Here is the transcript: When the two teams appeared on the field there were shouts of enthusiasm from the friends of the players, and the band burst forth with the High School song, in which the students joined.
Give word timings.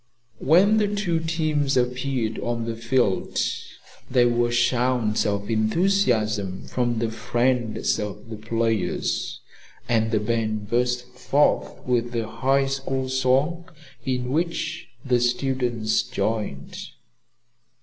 When 0.39 0.77
the 0.77 0.87
two 0.87 1.19
teams 1.19 1.77
appeared 1.77 2.39
on 2.39 2.65
the 2.65 2.75
field 2.75 3.37
there 4.09 4.29
were 4.29 4.51
shouts 4.51 5.27
of 5.27 5.47
enthusiasm 5.47 6.63
from 6.65 6.97
the 6.97 7.11
friends 7.11 7.99
of 7.99 8.31
the 8.31 8.35
players, 8.35 9.41
and 9.87 10.09
the 10.09 10.19
band 10.19 10.71
burst 10.71 11.05
forth 11.09 11.85
with 11.85 12.13
the 12.13 12.27
High 12.27 12.65
School 12.65 13.09
song, 13.09 13.69
in 14.03 14.31
which 14.31 14.87
the 15.05 15.19
students 15.19 16.01
joined. 16.01 16.79